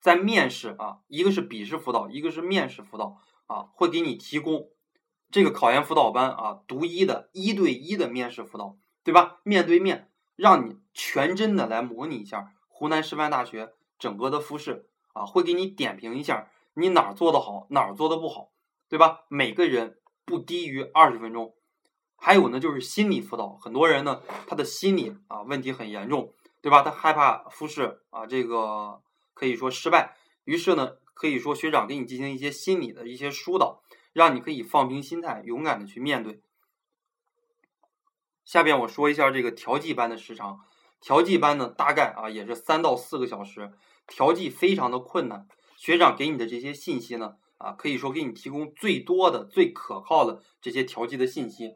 [0.00, 3.16] 在面试啊，一个是笔试辅导，一个是面试辅导
[3.46, 4.68] 啊，会给你提供
[5.30, 9.38] 这个考研辅导班啊，独一的一对一的面试辅导，对吧？
[9.44, 18.50] 面对面，让你全真的来模拟一下湖南师范大学整个的复试啊，会给你点评一下你哪儿做的好，哪儿做的不好，
[18.88, 19.20] 对吧？
[19.28, 21.54] 每个人不低于二十分钟。
[22.18, 23.56] 还有呢，就是心理辅导。
[23.56, 26.82] 很多人呢，他的心理啊问题很严重，对吧？
[26.82, 29.00] 他害怕复试啊，这个
[29.34, 30.16] 可以说失败。
[30.44, 36.40] 于是呢，可以说学长给你进行一些心理的一些疏导，让你可以放平心态，勇敢的去面对。
[38.44, 40.60] 下边我说一下这个调剂班的时长，
[41.00, 43.72] 调剂班呢大概啊也是三到四个小时，
[44.06, 45.46] 调剂非常的困难。
[45.76, 51.74] 学长给你的这些信息呢啊可以说给你提供最多的、最可靠的这些调剂的信息。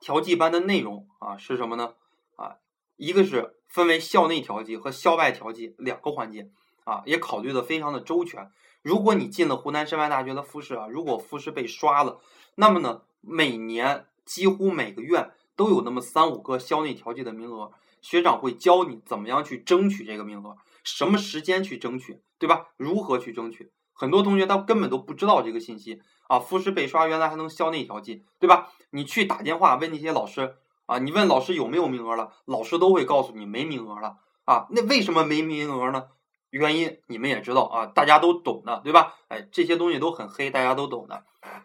[0.00, 1.94] 调剂班的内容啊是什么呢？
[2.36, 2.56] 啊，
[2.96, 6.50] 一个是分为校内调剂和校外调剂两个环节
[6.84, 8.50] 啊，也考虑的非常的周全。
[8.82, 12.20] 如果你进了湖南师范大学的复试啊，如果复试被刷了，
[12.54, 22.68] 那么呢，每年几乎每个院都有那么三五个校内调剂的名额，学长会教你怎么样去争取这个名额，什么时间去争取，对吧？
[22.76, 23.72] 如何去争取？
[23.92, 28.72] 很多同学他根本都不知道这个信息啊，复试被刷原来还能校内调剂，对吧？
[28.90, 34.66] 你去打电话问那些老师啊，你问老师有没有名额了，老师都会告诉你没名额了啊。
[34.70, 36.08] 那为什么没名额呢？
[36.50, 39.14] 原因你们也知道啊，大家都懂的，对吧？
[39.28, 41.24] 哎，这些东西都很黑，大家都懂的。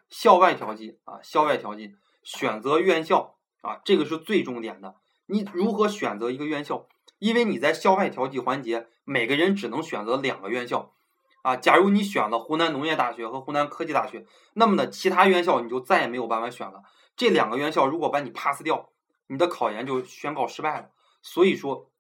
[0.10, 4.96] 校外调剂啊，校外调剂，选择院校啊，这个是最重点的。
[5.28, 6.88] 你如何选择一个院校？
[7.20, 10.94] 因为你在校外调剂环节，每个人只能选择两个院校
[11.44, 11.56] 啊。
[11.56, 16.82] 假如你选了湖南农业大学和湖南科技大学，那么呢，其他院校你就再也没有办法选了。
[17.16, 18.90] 这两个院校如果把你 pass 掉，
[19.28, 20.90] 你的考研就宣告失败了。
[21.22, 21.92] 所以说，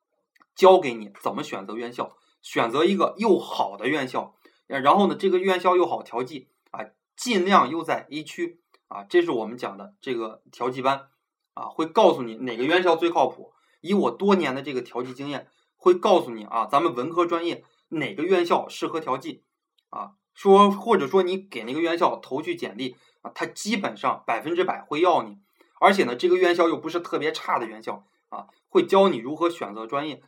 [0.56, 2.16] 教给你怎么选择院校。
[2.42, 4.34] 选择一个又好的院校，
[4.66, 6.86] 然后呢，这个院校又好调剂啊，
[7.18, 11.10] 尽量又在 A 区啊，这是我们讲的这个调剂班
[11.54, 13.52] 啊，会告诉你哪个院校最靠谱。
[13.82, 19.44] 以我多年的这个调剂经验，会告诉你啊，咱们文科专业哪个院校适合调剂
[19.89, 25.38] 啊，说或者说你给那个院校投去简历啊，他基本上百分之百会要你，
[25.80, 30.22] 而且呢，这个院校又不是特别差的院校啊，会教你如何选择专业。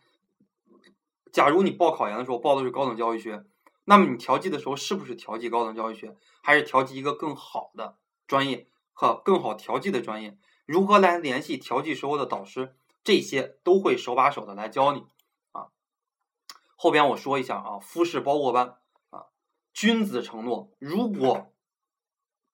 [1.32, 3.46] 假如你报考研的时候报的是高等教育学，
[3.86, 10.38] 那么你调剂的时候是不是调剂高等教育学，还是调剂一个更好的专业和更好调剂的专业？
[10.66, 12.76] 如何来联系调剂时候的导师？
[13.04, 15.06] 这些都会手把手的来教你
[15.52, 15.68] 啊。
[16.76, 18.78] 后边我说一下啊，复试包过班
[19.10, 19.26] 啊，
[19.74, 21.54] 君子承诺，如果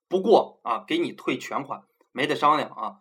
[0.07, 2.99] 不过啊，给你退全款，没得商量啊。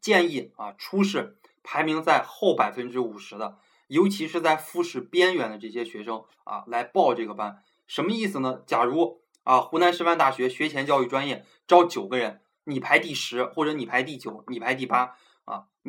[0.00, 3.58] 建议啊，初试排名在后百分之五十的。
[3.88, 8.62] 尤其是在复试边缘的这些学生啊，来报这个班，什么意思呢？
[8.66, 15.16] 假如啊，湖南师范大学学前教育专业招九个人，你排第十，或者你排第九，你排第八，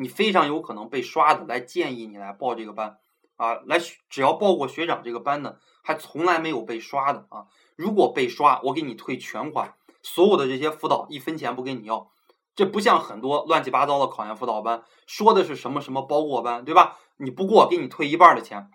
[0.00, 1.44] 你非常有可能被刷的。
[1.44, 2.96] 来建议你来报这个班
[3.36, 7.46] 啊，来只要报过学长这个班的，还从来没有被刷的啊。
[7.76, 12.10] 如果被刷，我给你退全款，所有的这些辅导一分钱不跟你要。
[12.56, 16.98] 这不像很多乱七八糟的考研辅导班，说的是什么什么包过班，对吧？
[17.18, 18.70] 你不过给你退一半的钱，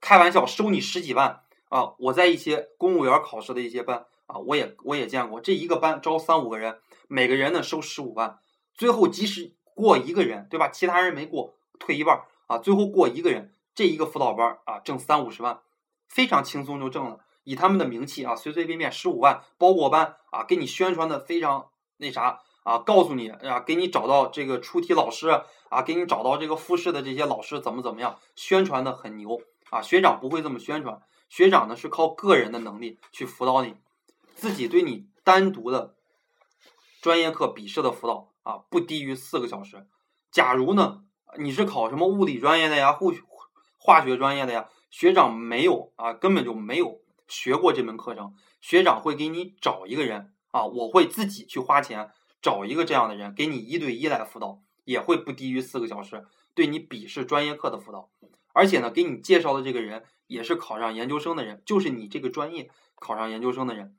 [0.00, 1.92] 开玩笑收你十几万啊！
[1.98, 8.38] 我在一些公务员考试的一些班啊，我也我也见过，这一个班招三五个人，每个人呢收十五万，
[8.74, 10.68] 最后即使过一个人，对吧？
[10.68, 15.60] 其他人没过，退一半啊，最后过一个人，这一个辅导班啊挣三五十万，
[16.08, 17.18] 非常轻松就挣了。
[17.44, 21.68] 以他们的名气啊，随随便便十五万包过班啊，给你宣传的非常
[21.98, 22.40] 那啥。
[22.64, 25.28] 啊，告诉你啊，给你找到这个出题老师
[25.68, 29.82] 啊，给你找到这个复试的这些老师怎么怎么样，宣传的很牛啊。
[29.82, 33.74] 学长不会这么宣传，学长呢是靠个人的能力去辅导你，
[34.36, 35.96] 自己对你单独的
[37.00, 39.86] 专业课笔试的辅导啊，不低于四个小时。
[40.30, 41.04] 假如呢
[41.38, 43.12] 你是考什么物理专业的呀，化
[43.78, 52.10] 化学专业的呀，学长没有啊，根本就没有学过这门课程，学长会给你找一个人啊，我会自己去花钱。
[52.42, 58.10] 找一个这样的人给你一对一来辅导，也会不低于四个小时，对你笔试专业课的辅导。
[58.52, 63.96] 而且呢，给你介绍的这个人也是考上研究生的人，就是你这个专业考上研究生的人，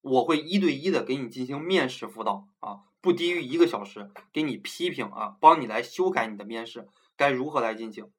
[0.00, 8.10] 我会一对一的给你进行面试辅导啊，不低于一个小时，给你批评啊，帮你来修改你的面试该如何来进行，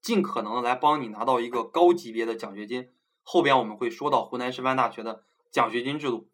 [0.00, 2.88] 尽可能的来帮你拿到一个高级别的奖学金。
[3.22, 6.28] 后边我们会说到湖南师范大学的奖学金制度，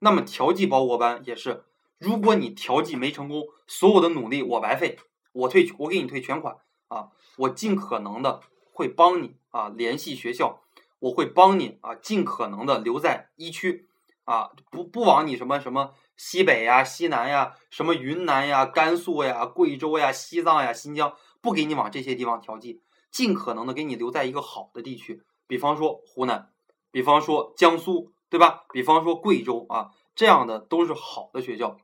[0.00, 1.64] 那么调剂包过班也是。
[1.98, 4.98] 如果你调剂没成功，所有的努力我白费，
[5.32, 6.56] 我退我给你退全款
[6.88, 7.10] 啊！
[7.36, 8.40] 我尽可能的
[8.72, 10.60] 会帮你啊联系学校，
[10.98, 13.88] 我会帮你啊尽可能的留在一区
[14.24, 26.50] 啊，不不往你什么什么西北呀、西南呀、什么云南呀、甘肃呀、贵州呀、西藏呀、新疆，不给你往这些地方调剂，尽可能的给你留在一个好的地区，比方说湖南，
[26.90, 28.64] 比方说江苏，对吧？
[28.72, 31.76] 比方说贵州啊，这样的都是好的学校。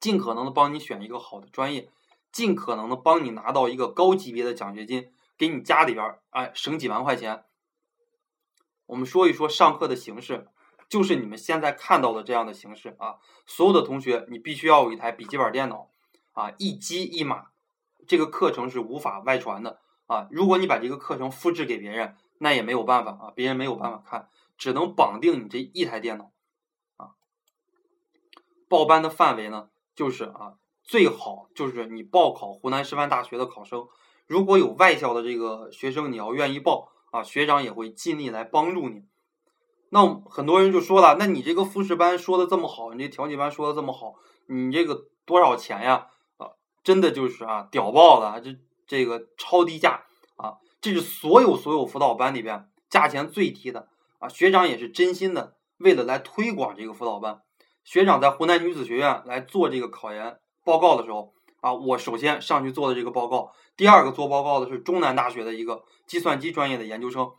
[0.00, 1.88] 尽可能的帮你选一个好的专业，
[2.32, 7.44] 尽可能的帮你拿到一个高级别的奖学金，给你家里边儿哎省几万块钱。
[8.86, 10.48] 我们说一说上课的形式，
[10.92, 13.16] 就是你们现在看到的这样的形式啊。
[13.46, 15.88] 所有的同学，你必须要有一台笔记本电脑
[16.32, 17.46] 啊，一机一码，
[18.06, 20.28] 这个课程是无法外传的啊。
[20.30, 24.28] 如果你把这个课程复制给别人，那也没有办法啊，别人没有办法看，
[24.58, 26.30] 只能绑定你这一台电脑
[26.98, 27.12] 啊。
[28.68, 33.88] 报班的范围呢，就是啊，最好就是你报考湖南师范大学的考生，
[34.26, 36.92] 如果有外校的这个学生，你要愿意报。
[37.12, 39.04] 啊，学长也会尽力来帮助你。
[39.94, 44.14] 那很多人就说了，那你这个复试班说的这么好，你这调剂班说的这么好，
[44.46, 46.06] 你这个多少钱呀？
[46.38, 46.48] 啊，
[46.82, 48.40] 真的就是啊，屌爆了！
[48.40, 50.04] 这这个超低价
[50.36, 54.30] 啊，这是所有所有辅导班里边价钱最低的啊。
[54.30, 57.42] 学长也是真心的，为了来推广这个辅导班。
[57.84, 61.34] 学长在湖南女子学院来做这个考研报告的时候。
[61.60, 67.30] 啊，我首先上去做的这个报告，第二个做报告的是中南大学的一个计算机专业的研究生，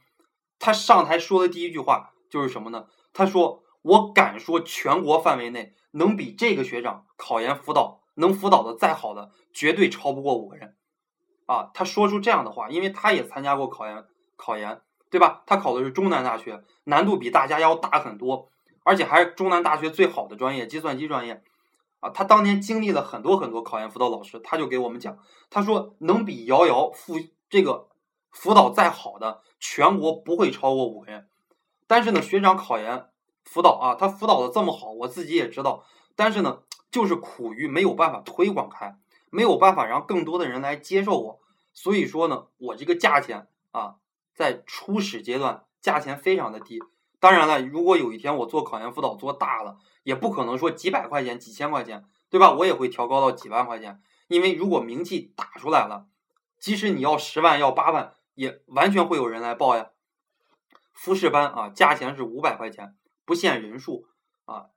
[0.60, 2.88] 他上台说的第一句话就是什么呢？
[3.14, 10.76] 他说：“我敢说，全国范围内能比这个学长考研辅导能辅导的再好的，绝对超不过五个人。”
[11.46, 14.04] 啊，他说出这样的话，因为他也参加过考研，
[14.36, 15.44] 考研对吧？
[15.46, 18.50] 他考的是中南大学，难度比大家要大很多，
[18.84, 21.44] 而且还是中南大学最好的专业——计算机专业。
[22.00, 25.20] 啊，他当年经历了很多很多考研辅导老师，他就给我们讲，
[25.52, 27.14] 他说能比瑶瑶辅
[27.48, 27.90] 这个
[28.32, 31.30] 辅导再好的，全国不会超过五个人。
[31.88, 33.10] 但是呢，学长考研
[33.44, 35.84] 辅导啊，他辅导的这么好，我自己也知道。
[36.16, 36.60] 但是呢，
[36.92, 38.98] 就是苦于没有办法推广开，
[39.30, 41.40] 没有办法让更多的人来接受我。
[41.74, 43.96] 所以说呢，我这个价钱啊，
[44.34, 46.80] 在初始阶段价钱非常的低。
[47.20, 52.54] 当然了，如果有一天我做考研辅导做大了，也不可能说几百块钱、几千块钱，对吧？
[52.54, 56.06] 我也会调高到几万块钱，因为如果名气打出来了，
[56.60, 59.92] 即使你要十万、要八万，也完全会有人来报呀。
[60.94, 64.06] 复试班啊，价钱是五百块钱，不限人数
[64.46, 64.68] 啊。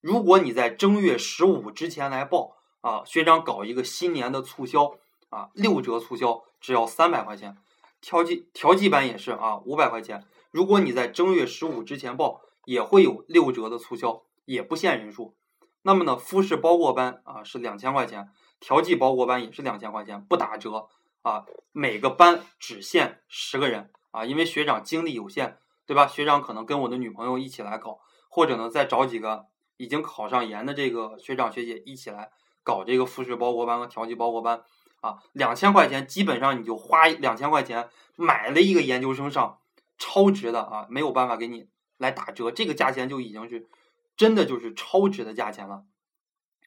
[0.00, 4.98] 如果你在正月十五之前来报啊，学长搞一个新年的促销
[5.30, 7.56] 啊，六折促销，只要三百块钱。
[8.00, 10.26] 调剂调剂班也是啊，五百块钱。
[10.50, 15.36] 如果你在正月十五之前报，也会有六折的促销，也不限人数。
[15.82, 20.88] 那么呢，复试包过班啊是两千块钱，调剂包过班也是两千块钱，不打折
[21.22, 21.44] 啊。
[21.70, 26.06] 每个班只限十个人啊，因为学长精力有限，对吧？
[26.06, 27.98] 学长可能跟我的女朋友一起来搞，
[28.28, 29.46] 或者呢再找几个
[29.76, 32.30] 已经考上研的这个学长学姐一起来
[32.62, 34.62] 搞这个复试包过班和调剂包过班
[35.00, 35.18] 啊。
[35.32, 39.58] 两千块钱基本上你就花两千块钱买了一个研究生上。
[39.98, 43.68] 超值的啊，没有办法给你来打折，这个价钱就已经是
[44.16, 45.84] 真的就是超值的价钱了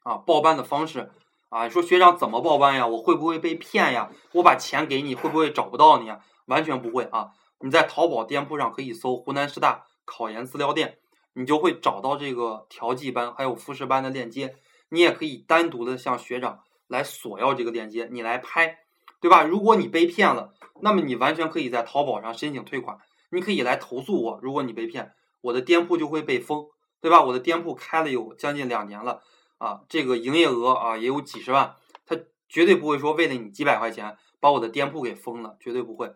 [0.03, 0.15] 啊！
[0.15, 1.11] 报班的方式
[1.49, 2.87] 啊，说学长怎么报班呀？
[2.87, 4.09] 我会不会被骗呀？
[4.33, 6.21] 我把钱给你会不会找不到你呀？
[6.45, 7.31] 完全不会啊！
[7.59, 10.99] 你在淘宝店铺上可以搜湖南师大考研资料店，
[11.33, 14.55] 你就会找到这个调剂班还有复试班的链接。
[14.89, 18.79] 你也可以单独的向学长来索要这个链接，你来拍，
[19.19, 19.43] 对吧？
[19.43, 22.99] 如果你被骗了，那么你完全可以在淘宝上申请退款。
[23.31, 26.67] 你可以来投诉我，如果你被骗，我的店铺就会被封，
[27.01, 27.23] 对吧？
[27.23, 29.23] 我的店铺开了有将近两年了，
[29.57, 32.15] 啊，这个营业额啊也有几十万，他
[32.47, 36.13] 绝对不会说为了你几百块钱把我的店铺给封了，绝对不会，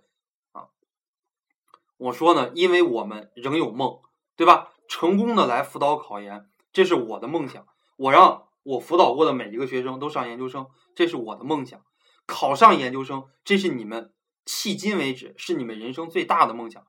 [2.00, 4.00] 我说呢，因为我们仍有梦，
[4.36, 4.70] 对吧？
[4.88, 11.82] 成功的来辅导考研，这是我的梦想，我让我辅导过的每一个学生都上研究生，这是我的梦想，
[12.26, 14.14] 考上研究生，这是你们
[14.46, 16.84] 迄今为止是你们人生最大的梦想。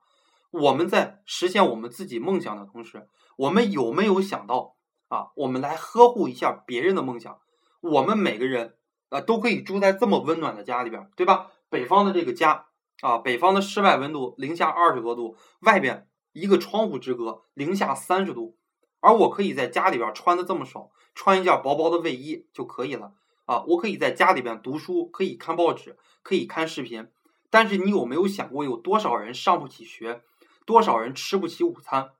[0.49, 4.77] 我们在实现我们自己梦想的同时，我们有没有想到
[5.09, 5.27] 啊？
[5.35, 7.39] 我们来呵护一下别人的梦想。
[7.81, 8.77] 我们每个人
[9.09, 11.51] 啊都可以住在这么温暖的家里边，对吧？
[11.69, 12.67] 北方的这个家
[13.01, 18.57] 啊，北方的室外温度零下二十多度，外边一个窗户之隔零下三十度，
[18.99, 23.13] 而我可以在家里边穿的这么少，穿一件薄薄的卫衣就可以了
[23.45, 23.63] 啊。
[23.67, 27.07] 我可以在家里边读书，可以看报纸，可以看视频。
[27.49, 30.21] 但是你有没有想过，有多少人上不起学？
[30.65, 32.11] 多少人吃不起午餐？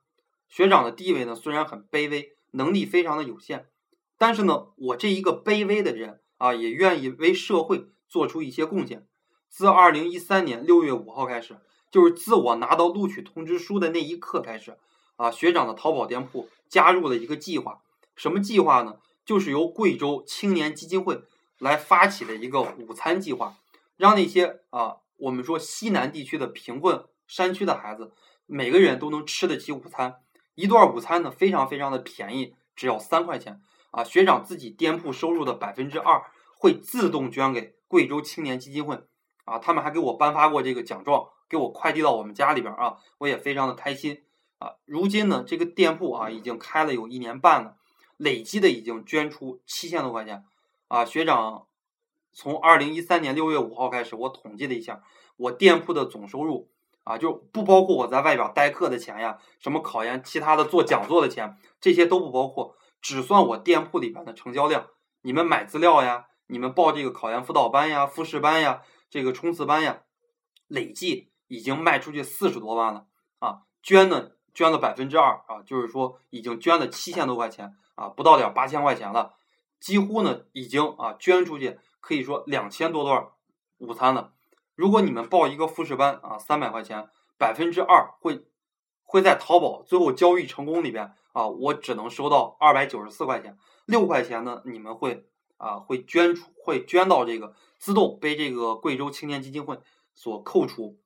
[0.48, 1.34] 学长的地位呢？
[1.34, 3.68] 虽然很卑微，能力非常的有限，
[4.18, 9.06] 但是呢，我这一个卑微的人啊，也愿意为社会做出一些贡献。
[9.52, 11.58] 自二零一三年六月五号开始，
[11.90, 14.78] 就是自我拿到录取通知书的那一刻开始，
[15.16, 17.82] 啊，学长的淘宝店铺加入了一个计划。
[18.16, 18.96] 什么计划呢？
[19.26, 21.20] 就是由贵州青年基金会
[21.58, 23.54] 来发起的一个午餐计划，
[23.98, 28.10] 让那些啊，我们说西南地区的贫困山区的孩子。
[28.46, 30.16] 每个人都能吃得起午餐，
[30.54, 34.02] 一段午餐呢非常非常的便宜，只要三块钱啊！
[34.02, 36.22] 学长自己店铺收入的百分之二
[36.56, 38.98] 会自动捐给贵州青年基金会
[39.52, 44.22] 啊，他们还给我颁发过这个奖状，给我快递到我们家里边啊，我也非常的开心
[44.58, 44.76] 啊。
[44.86, 47.76] 如今呢，这个店铺啊已经开了有一年半了，
[48.16, 50.42] 累计的已经捐出七千多块钱
[50.88, 51.04] 啊。
[51.04, 51.66] 学长
[52.32, 55.02] 从二零一三年六月五号开始，我统计了一下，
[55.36, 56.70] 我店铺的总收入
[57.04, 64.86] 啊，就不包括我在外边代课的钱呀，什么考研、其他的做讲座的钱，这些都不包括，只算我店铺里边的成交量。
[65.20, 68.82] 你们买资料呀，你们报这个考研辅导班呀、复试班呀、
[69.12, 70.04] 这个冲刺班呀，
[70.68, 73.04] 累计已经卖出去四十多万了
[73.40, 73.60] 啊！
[73.82, 79.34] 捐呢，捐了百分之二啊，就是说已经捐了七千多块钱啊，不到点八千块钱了，
[79.78, 83.28] 几乎呢已经啊捐出去，可以说两千多段
[83.76, 84.32] 午餐了。
[84.74, 88.46] 如果你们报一个复试班啊，三百块钱，百分之二会
[89.02, 93.58] 会在淘宝最后交易成功里边啊，我只能收到二百九十四块钱。
[93.84, 95.26] 六块钱呢，你们会
[95.58, 99.76] 啊会捐出，会捐到这个自动被这个贵州青年基金会
[100.14, 101.00] 所扣除，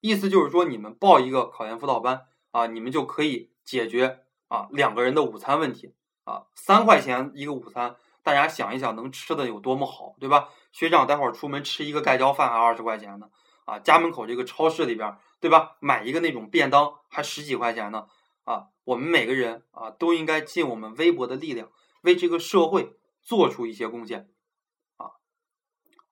[0.00, 2.22] 意思就是说你们报一个考研辅导班
[2.52, 5.92] 啊，你们就可以解决啊两个人的午餐问题
[6.24, 10.48] 啊，三块钱一个午餐，大家想一想能吃的有多么好，对吧？
[10.72, 13.28] 学长待会儿出门吃一个盖浇饭还二十块钱呢，
[13.66, 15.76] 啊，家门口这个超市里边，对吧？
[15.80, 18.06] 买一个那种便当还十几块钱呢，
[18.44, 21.68] 啊，我们每个人啊都应该尽我们微薄的力量。
[22.00, 24.30] 为这个社会做出一些贡献，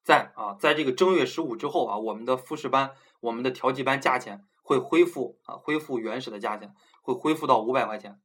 [0.02, 8.18] 在啊，在这个正月十五之后啊，我们的复试班、我们的调剂班价钱会恢复啊，恢复原始的价钱，会恢复到五百块钱。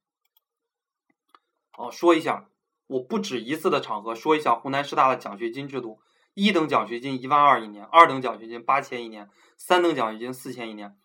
[1.77, 2.47] 哦，说一下，
[2.87, 5.99] 我不止一次的场合说一下湖南师大的奖学金制度：
[6.33, 10.97] 一等奖学金一万二一年，二等奖学金八千一年，三等奖学金四千一年。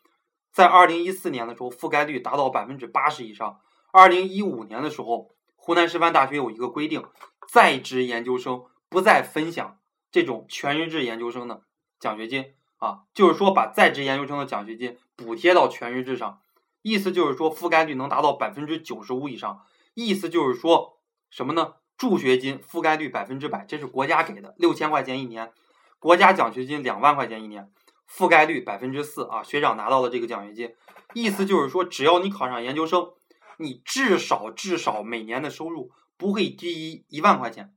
[0.53, 3.61] 在二零一四年的时候，覆盖率达到百分之八十以上；
[3.93, 5.35] 二零一五年的时候。
[5.63, 7.05] 湖南师范大学有一个规定，
[7.53, 9.79] 在职研究生不再分享
[10.11, 11.63] 这种全日制研究生的
[11.99, 16.41] 奖学金啊，就是说把在职研究生的奖学金补贴到全日制上，
[16.83, 19.63] 意思就是说覆盖率能达到百分之九十五以上，
[19.95, 20.99] 意思就是说
[21.31, 21.75] 什么呢？
[21.97, 25.53] 助学金覆盖率百分之百，这是国家给的六千块钱一年，
[25.99, 27.71] 国家奖学金两万块钱一年，
[28.09, 30.75] 覆盖率百分之四啊，学长拿到了这个奖学金，
[31.15, 33.11] 意思就是说只要你考上研究生。
[33.63, 37.75] 你至少至少每年的收入不会低于一万块钱，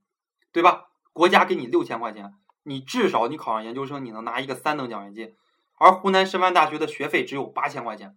[0.53, 0.85] 对吧？
[1.13, 2.33] 国家给你六千块钱，
[2.63, 5.35] 你至少你考上研究生，你能拿一个三等奖学金。
[5.77, 8.15] 而湖南师范大学的学费只有八千块钱，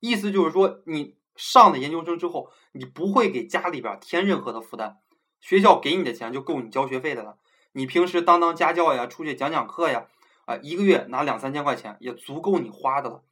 [0.00, 4.96] 意思就是说，你上了研究生之后，你不会给家里边添任何的负担，
[5.40, 7.36] 学校给你的钱就够你交学费的了。
[7.72, 10.06] 你平时当当家教呀，出去讲讲课呀，
[10.46, 13.22] 啊，一个月拿两三千块钱也足够你花的了。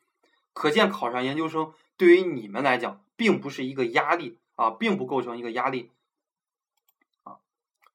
[0.52, 3.00] 可见考上研究生对于你们来讲。
[3.18, 5.90] 并不是一个压力啊，并不构成一个压力，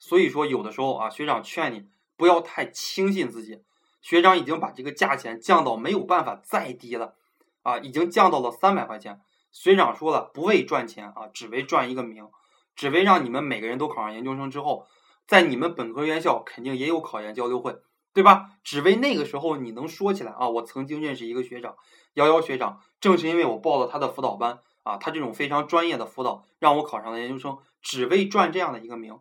[0.04, 1.88] 所以说有的时候啊，学长劝你
[2.18, 3.64] 不要太轻信自己。
[4.02, 7.16] 学长已经把这个价钱降到没有办法再低了
[7.62, 9.22] 啊，已经降到了三百块钱。
[9.54, 12.28] 学长说了，不为赚钱啊，只为赚一个名，
[12.76, 14.86] 只为让你们每个人都考上研究生之后，
[15.26, 17.78] 在你们本科院校肯定也有考研交流会，
[18.14, 18.50] 对吧？
[18.62, 21.78] 只为那个时候你能说起来啊，我曾经认识一个学长，
[22.16, 24.60] 幺幺学长，正是因为我报了他的辅导班。
[24.84, 29.18] 啊，他这种非常专业的辅导，让我考上了研究生，只为赚这样的一个名，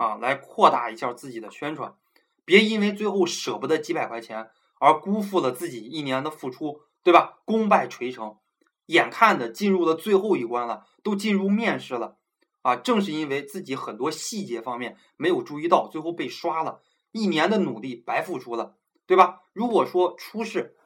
[0.00, 1.94] 啊，来扩大一下自己的宣传，
[2.46, 4.48] 别因为最后舍不得几百块钱
[4.78, 7.40] 而辜负了自己一年的付出，对吧？
[7.44, 8.38] 功败垂成，
[8.86, 12.16] 眼看的进入了最后一关了，都进入面试了，
[12.62, 16.80] 啊，正是因为自己很多细节方面没有注意到，最后被刷了，
[17.12, 18.76] 一年的努力白付出了，
[19.06, 19.42] 对吧？
[19.52, 20.76] 如果说初试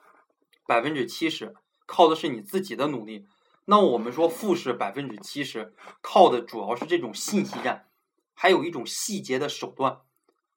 [0.67, 1.55] 百分之七十
[1.87, 3.29] 靠的是你自己的努力。
[3.67, 7.87] 那我们说复试百分之七十，靠的主要是这种信息战，
[8.35, 10.01] 还有一种细节的手段。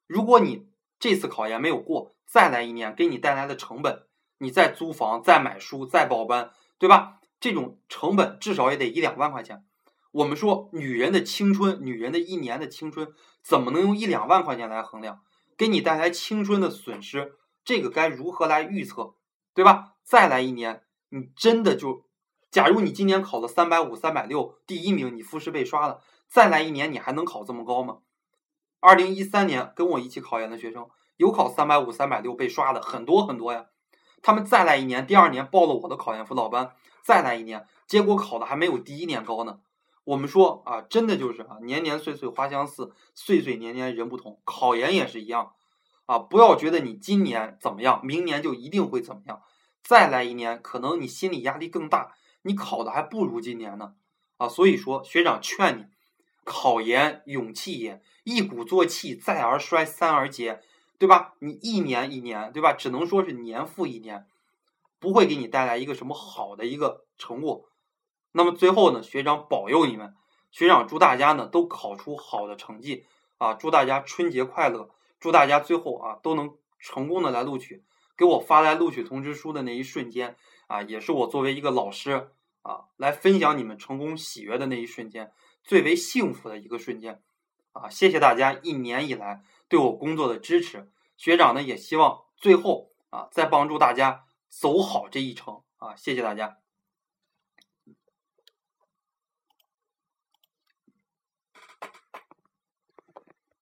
[0.06, 0.68] 如果你
[0.98, 4.06] 这次考研没有过，再来一年给你带来的成本，
[4.38, 7.20] 你再租房、再买书、再报班，对吧？
[7.40, 9.64] 这种成本至少也得一两万块钱。
[10.10, 13.12] 我们说女人的青春，女人的一年的青春，
[13.42, 15.20] 怎么能用一两万块钱来衡量？
[15.56, 19.14] 给你带来青春的损失，这个该如何来预测，
[19.54, 19.94] 对吧？
[20.02, 22.06] 再来一年，你真的就。
[22.50, 27.98] 假如你今年考了三百五、三百六，第一名，你复试被刷了，再来一年，你还能考这么高吗？
[28.80, 33.66] 二零一三年跟我一起考研的学生，有考三百五、三百六被刷的很多很多呀。
[34.22, 39.60] 他们再来一年，第二年报了我的考研辅导班，再来一年，结果考的还没有第一年高呢。
[40.04, 45.52] 我们说啊，真的就是啊，年年岁岁花相似，岁岁年年人不同，考研也是一样
[46.06, 46.18] 啊。
[46.18, 49.42] 不要觉得你今年怎么样，明年就一定会怎么样。
[49.82, 52.14] 再来一年，可能你心理压力更大。
[52.42, 53.94] 你考的还不如今年呢，
[54.38, 55.86] 啊，所以说学长劝你，
[56.48, 60.62] 考研勇气也，一鼓作气，再而衰，三而竭，
[60.98, 61.34] 对吧？
[61.40, 62.72] 你一年一年，对吧？
[62.72, 64.26] 只能说是年复一年，
[64.98, 67.68] 不会给你带来一个什么好的一个成果。
[68.32, 70.14] 那么最后呢，学长保佑你们，
[70.50, 73.04] 学长祝大家呢都考出好的成绩
[73.36, 73.52] 啊！
[73.52, 74.88] 祝大家春节快乐！
[75.20, 77.84] 祝大家最后啊都能成功的来录取。
[78.16, 80.36] 给我发来录取通知书的那一瞬间
[80.66, 82.30] 啊，也是我作为一个老师
[82.62, 85.30] 啊来分享你们成功喜悦的那一瞬间，
[85.68, 87.22] 最为幸福的一个瞬间
[87.72, 87.90] 啊！
[87.90, 95.94] 谢谢大家一年以来对我工作的支持，学长呢也希望最后啊再帮助大家走好这一程啊！
[95.94, 96.56] 谢谢大家。